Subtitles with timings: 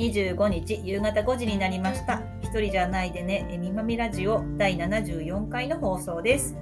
[0.00, 2.22] 25日夕方5時になりました。
[2.40, 6.56] 一人じゃないでね、えみまみラジオ第74回の放送です。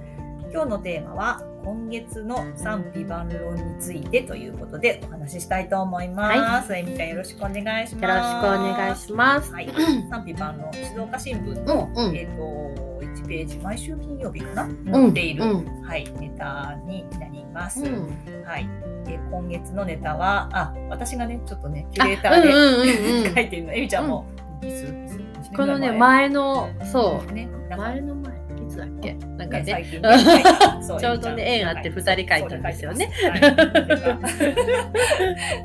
[0.51, 6.75] 今日のテーマは今月の賛否万論についてということでお話ししたいと思います。
[6.75, 8.03] えみちゃんよろしくお願いします。
[8.03, 9.53] よろしくお願いします。
[9.53, 9.69] はい、
[10.11, 12.88] 賛否万論静岡新聞の、うんうんえっ、と1
[13.29, 14.67] ページ毎週金曜日かな？
[14.67, 15.81] に載っている、うん。
[15.83, 17.81] はいネタになります。
[17.83, 18.09] うん。
[18.45, 18.67] はい。
[19.05, 22.55] で今月のネタはあ私がねちょっとねキュあレーターで、うん
[23.27, 23.73] うん 書いてるの。
[23.73, 24.25] えみちゃんも、
[25.55, 28.37] このね、前の、そう、ね前の前、い
[28.69, 29.13] つだっけ？
[29.13, 29.63] なんかね。
[29.63, 29.85] ね、ね
[30.87, 33.09] 書いちょうどね縁あって二人書いたんですよね。
[33.31, 33.41] はい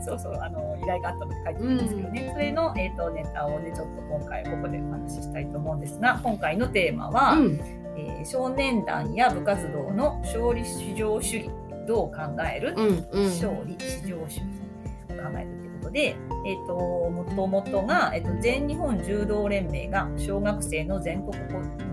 [0.05, 7.61] そうそうあの依頼があったので書いてるんですけどね、それの、えー、とネタをねちょっと今回ここでお話ししたいと思うんですが今回のテーマは、うん、
[7.97, 11.51] えー少年団や部活動の勝利至上主義。
[11.87, 12.17] どう考
[12.51, 13.25] える、うん、うん。
[13.27, 14.41] 勝利至上主義。
[15.11, 15.64] を考える？
[15.95, 21.33] で、えー、ともともとが、えー、と全日本柔道連盟が小学生の全国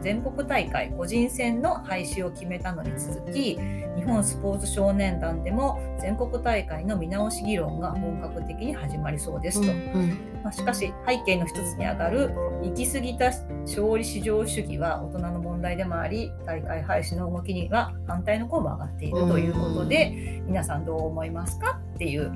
[0.01, 3.59] 全国大会個人戦の廃止を決めたのに続き
[3.95, 9.71] 日本スポーツ少年団でも全国大会の見直し議論が本格的に始まりそうですと。
[9.71, 12.31] うんまあ、しかし背景の一つに上がる
[12.63, 13.25] 行き過ぎた
[13.61, 21.79] 勝利至上主義は大人の問題でもあり大会廃止の動きには反対の声も上がっているということで、皆さんどう思いますか？
[21.93, 22.31] っていう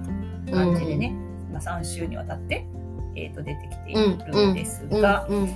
[0.54, 1.16] 感じでね、
[1.56, 2.68] まあ、3週にわたって、
[3.16, 5.50] えー、と出てきているんですうん、が、うん。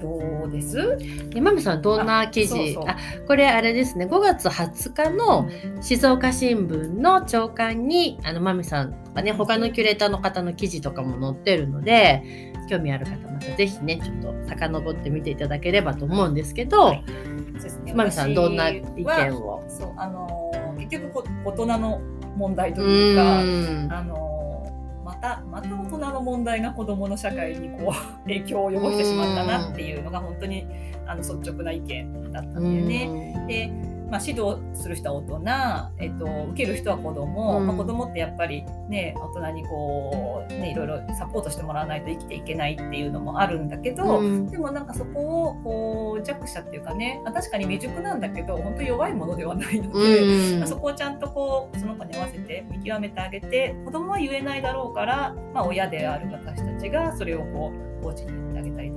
[0.00, 0.98] どうです？
[1.30, 2.54] で、マミさん、どんな記事？
[2.54, 2.84] あそうそう。
[2.88, 2.96] あ
[3.28, 5.48] これあれですね、5月20日の
[5.80, 17.04] 静岡新聞の朝刊に、あの、マミさんとかね、他のキュレーターの方の記事とかも載ってるので、興味ある方、またぜひね、ちょっと遡ってみていただければと思うんですけど、はい。
[17.54, 17.94] そうですね。
[17.94, 19.64] マミさん、どんな意見を？
[19.68, 20.54] そうあのー
[20.90, 22.00] 結局こ大人の
[22.36, 23.96] 問題とういうか。
[23.96, 24.33] あの
[25.24, 30.66] たまた大人の問題が子どもの社会にこう 影響を及ぼしてしまったなっていうのが本当に
[31.06, 33.46] あの率直な意見だったんだよね。
[33.48, 33.70] で、
[34.14, 35.22] まあ、指導する人は大
[35.98, 50.52] 人、えっと、受ける人は子供、うんまあ、子供ってやっぱりね大人にこう、ね、いろいろサポートしてもらわないと生きていけないっていうのもあるんだけど、うんでもなんかそこをこう弱者っていうかねあ確かに未熟なんだけど本当弱いものではないので。
[50.52, 58.53] うんまあそこをちゃんとこうその子に合わせて見極めてあげて子供は言えないだろうから、まあ、親である私たちがそれをこうコーチに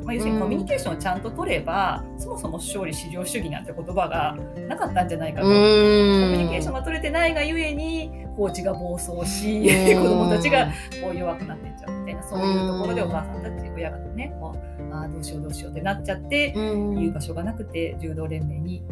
[0.08, 0.44] まあ、要するにうん。
[0.44, 4.38] コミュニケーションをちゃんと取れば、そもそも勝利至上主義なんて言葉が
[4.68, 5.48] なかったんじゃないかと。
[5.48, 10.04] うコミんュニケーションが取れてないがゆえにコーチが暴走しうん。
[10.04, 10.68] 子供たちが
[11.04, 14.56] こう弱くなっていっちゃうみたいなそういうところでお母さんたち親がねも
[14.90, 16.96] うあーどうしようどうしようってなっちゃってうん。
[16.96, 18.84] 言う場所がなくて柔道連盟に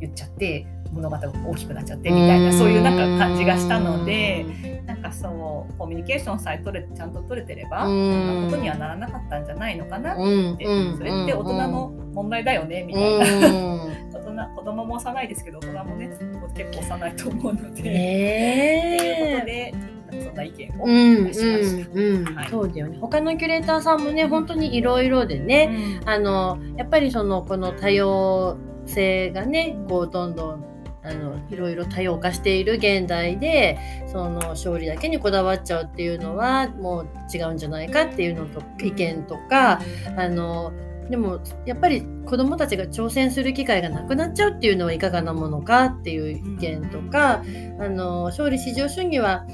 [0.00, 7.90] 言っちゃって物語が大きくなっちゃってみたいなそういうなんか感じがしたのでなんかそうコミュニケーションさえ取れちゃんと取れてれば、うん。
[7.90, 16.08] こんなことにはならなかったんじゃないのかなって、うんそれって大人の問題だよねみたいな、大人子供も幼いですけど大人もね
[16.54, 19.74] 結構幼いと思うので、っていうことね
[20.10, 21.90] でそんな意見をうん出しました。
[21.90, 22.24] うんうん。
[22.34, 22.48] はい。
[22.48, 22.98] そうだよね。
[22.98, 28.56] 他のキュレーターさんもね本当にいろいろでね、あのやっぱりそのこの多様
[28.86, 30.64] 性がねこうどんどん
[31.08, 33.78] あのいろいろ多様化している現代で
[34.12, 39.80] その勝利だけにこだわっちゃうっていうのはもう違うんじゃないかっていうのと意見とか
[40.16, 40.72] あの
[41.10, 47.42] でもやっぱり子どもたちが挑戦する機会がなくなっちゃうっていうのはいかがなものかっていう意見とか、
[47.80, 49.46] あの勝利至上主義は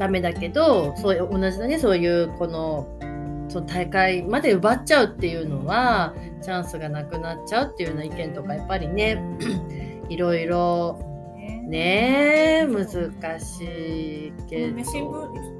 [0.00, 2.88] ダメだけどそういう同じだねそういうこの
[3.48, 9.22] その大会まで奪っちゃうっていうのはチャンスがなくなっちゃうっていうような意見とかやっぱりね
[10.08, 10.98] いろいろ
[11.38, 15.54] ねね難しいけど。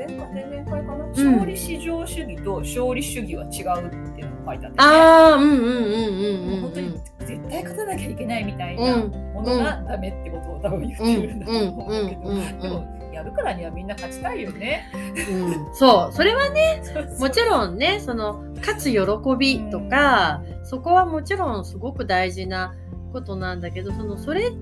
[0.00, 4.84] 前回前々回かな、勝利至上主義と勝利主義は違うっていうのが書いてあって、ね、あ
[5.32, 12.22] あうんうんうんうんうん本当に絶対勝たなきゃいけないみたいなものがダメってことを多分言ってるんだと思うんだけど、
[12.62, 14.90] でもやるからにはみんな勝ちたいよね。
[15.30, 16.82] うん、そうそれはね
[17.18, 19.00] もちろんねその勝つ喜
[19.38, 22.74] びとか、そこはもちろんすごく大事な
[23.10, 24.52] ことなんだけどそのそれ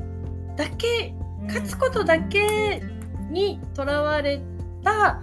[0.56, 1.14] だけ
[1.46, 2.82] 勝つことだけ
[3.30, 4.42] にとらわれ
[4.82, 5.22] た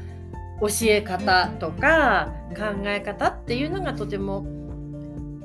[0.62, 4.46] 教え方とか考え方っていうのがとても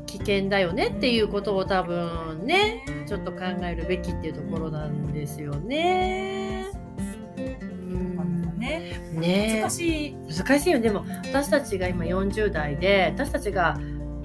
[0.06, 6.70] 危険だよねっていうことを多分ねちょっと考えるべきっていうところなんですよね。
[8.60, 9.00] ね。
[9.12, 10.16] ね難しい。
[10.36, 10.80] 難しいよ。
[10.80, 13.78] でも私たちが今40代で私たちが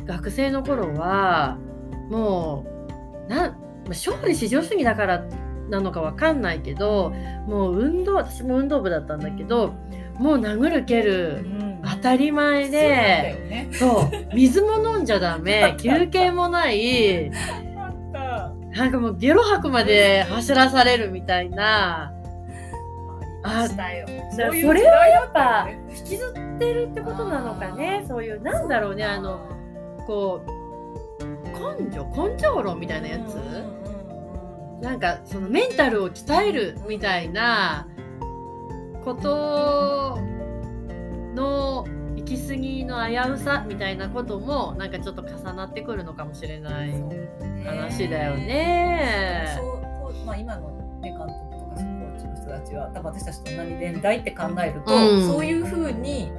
[0.05, 1.57] 学生の頃は
[2.09, 2.74] もう
[3.27, 3.57] な
[3.87, 5.25] 勝利至上主義だから
[5.69, 7.11] なのかわかんないけど
[7.47, 9.73] もう運動私も運動部だったんだけど
[10.19, 11.45] もう殴る蹴る
[11.83, 17.31] 当たり前で、そう水も飲んじゃダメ 休憩もない
[18.75, 22.11] なんかもうゲロ吐くまで走らされるみたいな。
[23.43, 24.07] あしたよ。
[24.31, 24.41] そ
[24.73, 28.03] れはやっぱ引きずってるってことなのかね。
[28.07, 29.39] そういうなんだろうねあの
[30.05, 30.54] こう
[31.79, 33.35] 根性根性論みたいなやつ、
[34.81, 37.87] なんかそのメンタルを鍛えるみたいな
[39.03, 40.19] こと
[41.35, 41.85] の
[42.15, 46.91] 行き過ぎの危うさみたいなこともなんかちょっと重なってくるのかもしれない
[47.65, 49.57] 話だよね。
[49.57, 56.31] そうまあ、今の、ね、監督とかコーチの人たちは多分私たちと同じ年代って考えると、うん、そういうふうに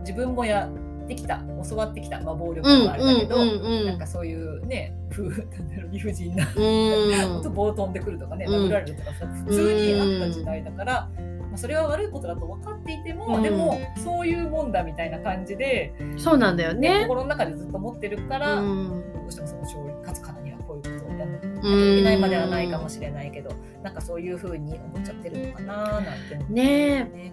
[0.00, 0.68] 自分もや
[1.04, 3.36] ってきた教わってきた、まあ、暴力もあれだけど、
[3.84, 4.94] なんかそういうね
[5.90, 11.08] 理不尽な、うん、と棒飛んでくるとかね殴られるとかさ、普通にあった時代だから。
[11.54, 17.02] まあ、それは悪いことだと分かっていても、うん、でもそういうもんだみたいな感じでそうなんだよね。
[17.02, 27.32] 心の中でずっと思ってるから、うん、どうしてもその勝利勝つからにはこういうことをやらなきゃいけないまではないかもしれないけど、ん、なんかそういうふうに思っちゃってるのかななんてねね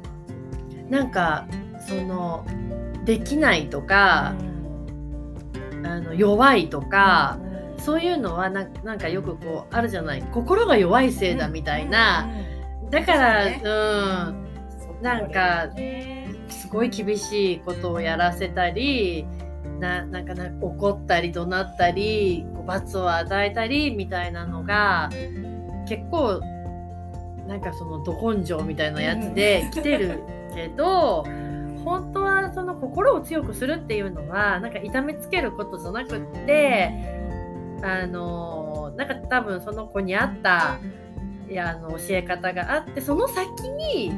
[0.87, 1.47] なんか
[1.87, 2.45] その
[3.05, 4.35] できないとか、
[5.73, 7.39] うん、あの弱いとか、
[7.77, 10.23] そういうのはななんかよくこうあるじゃない。
[10.31, 12.29] 心が弱いせいだみたいな。
[12.89, 15.69] だから、ね、うん、なんか、
[16.49, 19.25] すごい厳しいことをやらせたり、
[19.79, 25.09] ななんかな怒ったり怒鳴ったり罰を与えたりみたいなのが
[25.87, 26.39] 結構
[27.47, 30.19] なんかそのど根性みたいなやつで来てる
[30.53, 31.25] けど、
[31.83, 36.91] 本当はその心を強くするっていうのはなんか痛めつけることじゃなくって
[37.83, 40.79] あのなんか多分その子に合った
[41.49, 44.13] いやあの教え方があってその先に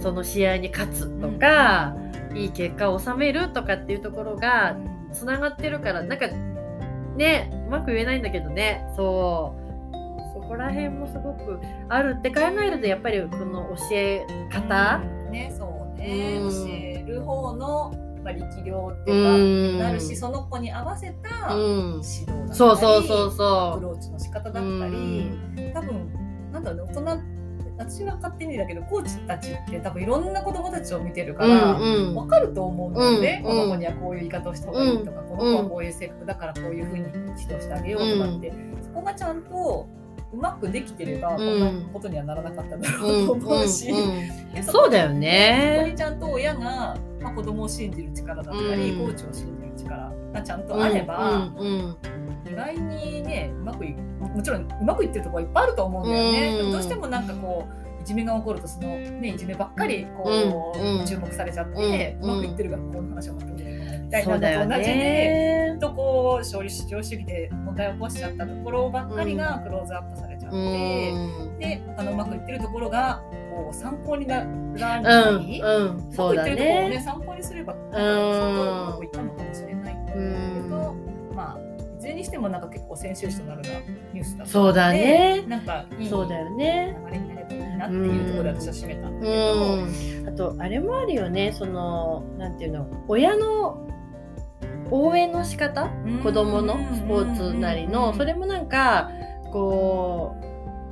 [0.00, 1.94] その試合に勝つとか、
[2.30, 4.76] うん、いい結果を収めるとかっていうところが
[5.12, 6.28] つながってるからなんか
[7.16, 8.84] ねうまく言えないんだけどね。
[8.96, 9.62] そう。
[10.34, 15.02] そこら辺もすごくあるって考えるとやっぱりこの教え方、
[15.32, 15.64] ねそ
[15.96, 17.92] うね、うん、教える方の
[18.22, 23.46] まあ、力量っていうか、なるしその子に合わせた指導だったり、そうそうそうそう。
[23.48, 27.22] アプローチの仕方だったり、多分なんだろうね大人
[27.78, 33.50] 私は勝手にだけどコーチたちって多分いろんな子供たちを見てるから、うんうん、分かると思うんだよね、うん。
[33.50, 38.52] うん、この子にはこういう言い方をした方がいいとか、うん、この子はこういう性格だからこういうふうに指導してあげようとかって、
[38.82, 39.88] そこがちゃんと
[40.32, 43.92] うまくできてれば、こんなことにはならなかっただろうと思うし、
[44.62, 45.74] そうだよね。
[45.78, 51.52] そこにちゃんと親が、まあ、子供を信じる力だったり、コーチを信じる力がちゃんとあれば、
[52.50, 56.72] 意外にねうまくいもちろんうまくいってるところはいっぱいあると思うんだよね。
[56.72, 63.81] どうしてもなんかこういじめが起こるとその、ね、いじめばっかりこう、注目されちゃって、うまくいってる学校の話をまとめるみ
[64.12, 71.12] たいなのと同じで、とこう勝利至上主義で問題を起こしちゃったところばっかりがクローズアップされちゃって、
[71.58, 76.52] であのうまくいってるところがこう参考にならない、うんうん、そうだね。
[76.52, 80.94] うまくいってるところをね参考にすれば、うん、そのうまくいったのかもしれないけど、
[81.34, 81.58] まあ
[81.98, 83.68] いずれにしてもなんか結構先週となるな
[84.12, 85.42] ニュースだったそうだね。
[85.46, 86.96] なんかいいそうだよね。
[87.06, 91.52] 流れになればいいなっていうところで私は締めたんだけど、あとあれもあるよね。
[91.52, 93.86] そのなんていうの親の
[94.92, 95.90] 応援の仕方？
[96.22, 98.14] 子供のスポーツなりの。
[98.14, 99.10] それもなんか
[99.52, 100.36] こ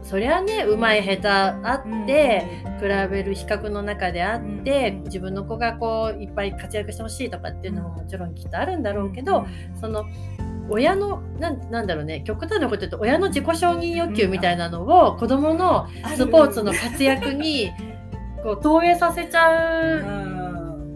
[0.02, 9.46] うそりゃねうまい下手あって比べる比較の中であって自分の子がこういっぱい活躍してほしいとかっていうのももちろんきっとあるんだろうけど
[9.78, 10.04] その
[10.70, 17.70] 親のなんなんだろうね極端なこと言うと親の自己承認欲求みたいなのを子供のスポーツの活躍に
[18.42, 20.29] こう投影させちゃううん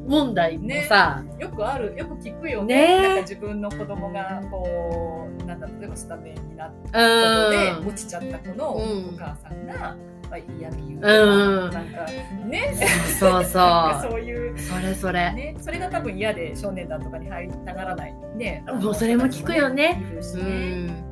[0.06, 2.74] 問題もさ、よくあるよく聞くよね。
[2.98, 3.02] ね。
[3.02, 7.88] なんか自分の子供がこうなんだ例えばスタメンになったうことでん。
[7.88, 9.16] 落ちちゃった子のおうん。
[9.18, 9.96] 母さんが、ま
[10.32, 11.70] あ、嫌味言うとうん。
[11.70, 12.06] か、なんか
[12.46, 12.74] ね。
[13.18, 13.60] そうそ
[14.08, 14.10] う。
[14.10, 18.14] そういうそれそれ、ね、それが多分嫌で少年団とかに入りたがらない。
[18.36, 18.64] ね。
[18.66, 20.86] もうそれも聞くよねいるしうね。
[20.86, 21.04] ん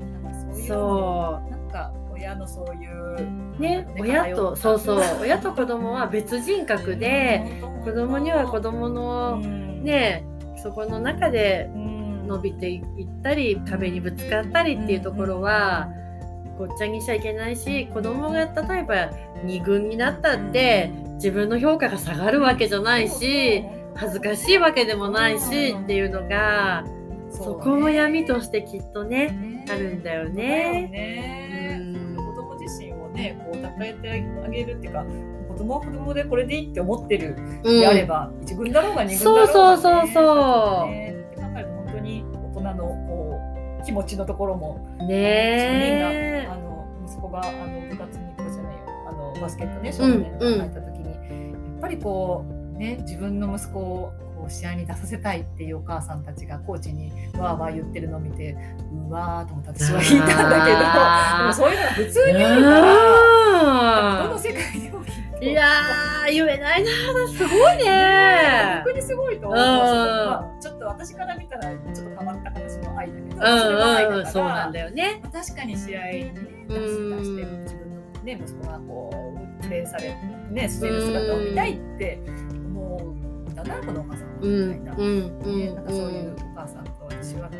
[0.66, 1.92] そういうなんか
[2.22, 5.02] 親のそういううね親とそうそう。
[5.20, 10.24] 親と子供は別人格で子供には子供のね
[10.62, 11.68] そこの中で
[12.26, 12.82] 伸びていっ
[13.22, 15.88] たり壁にぶつかったりっていうところは
[16.56, 19.10] ごっちゃにしちゃいけないし子供が例えば
[19.44, 23.64] 2軍になったって自分の評価が下がるわけじゃないし
[23.96, 26.84] 恥ずかしいわけでもないしっていうのが
[27.32, 31.41] そこも闇としてきっとねあるんだよね。
[33.82, 35.04] ねうん子供自身をねこう称えてあげるっていうか
[35.48, 40.90] 子供は子供でこれでいいって思ってるであれば、一軍だろうが二軍だろうが、ね、そうそうそうそう。
[40.90, 43.40] ねって考えると本当に大人のこ
[43.82, 48.82] う気持ちのところもうん、ねあの息子があの部活に部活じゃないよ。
[49.08, 51.16] あのバスケットね少年が入った時に、や
[51.76, 54.12] っぱりこうね自分の息子を
[54.48, 58.56] 試合に出させたいっていうお母さんたちがコーチにわーわー言ってるのを見て
[59.08, 60.78] うわーと思って私は引いたんだけど
[61.38, 63.11] でもそういうのが普通にあるから
[65.42, 66.90] いやー言えないな
[67.28, 68.82] すごいね。
[68.84, 69.66] 本当にすごいと思う、うん。
[69.66, 75.20] まあ、ちょっと私から見たらちょっと変わった形の愛だけど、うそれは愛だからそうなんだよね。
[75.22, 80.14] まあ確かに試合にね出うんしてる自分の、ね、息子がこうプレーされ、
[80.50, 82.20] ね、してる姿を見たいって
[82.66, 84.94] 思うんだなこのお母さんみたいな。
[84.94, 87.50] んうんうね、んなんかそういうお母さんと私は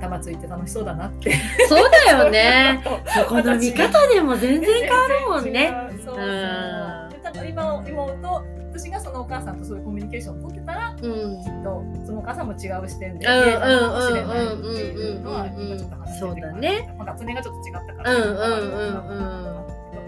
[0.00, 1.32] 玉ついて楽しそうだなって。
[1.68, 5.72] そうだよね そそこの見方でも全然変わるもんね。
[6.04, 16.94] そうそう多分今今思うと私がそのお母さんとそういうコミュニケーションを取ってたらうんきっとそのお母さんも違う視点でうん見えたのかもしれないっていうのはちょっと話しててそうだね。
[16.98, 18.14] まあ学年がちょっと違ったから。
[18.14, 18.36] うんうんうん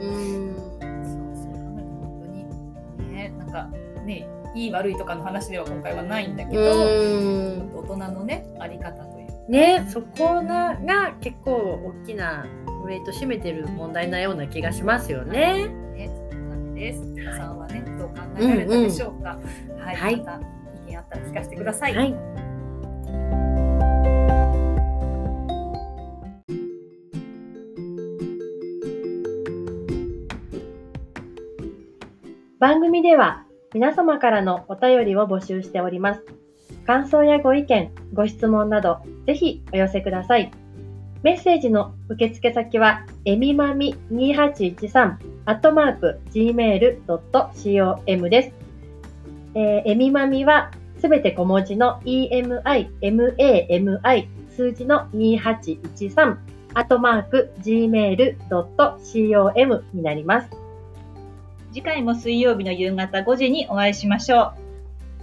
[0.00, 3.68] うんそうそう考えると本当にねなんか
[4.04, 9.18] ねいい悪いとかの話では今回はないんだけど、うん大人のねあり方と
[9.49, 11.52] ねそこなが結構
[12.05, 12.47] 大きな
[12.85, 15.69] ウェイト占めてる問題なような気がしますよね。
[15.95, 17.00] ね、そんな感じです。
[17.00, 19.38] 皆さんはね、どう考えられたでしょうか。
[19.78, 20.40] はい、はいまた
[20.87, 21.95] 意見あったら聞かせてください。
[21.95, 22.14] はい。
[32.59, 36.38] 番組では皆様からのお便りを募集しております。
[36.88, 40.50] 感想やご意見、ご質問など、ぜひお寄せください。
[41.23, 48.52] メッセージの受付先は、えみまみ2813アットマーク gmail.com です。
[49.54, 52.62] えーえみまみはすべて小文字の emi,
[53.02, 56.38] mami 数字の2813
[56.73, 58.35] アットマーク gmail.com
[59.92, 60.49] になります。
[61.71, 64.68] 次回も水曜日の夕方5時にお会いしましょう。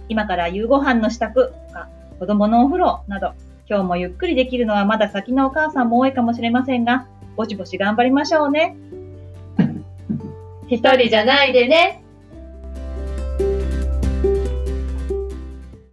[0.08, 3.32] 今から夕ご飯の支度とか、子供のお風呂など、
[3.68, 8.76] 今日もゆっくりできるのはまだ先のお母さんも多いかもしれませんが、ぼちぼち頑張りましょうね。
[10.68, 12.02] 一人じゃないでね。